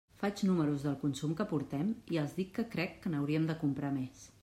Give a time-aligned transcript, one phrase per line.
[0.19, 3.97] Faig números del consum que portem i els dic que crec que n'hauríem de comprar
[4.03, 4.31] més.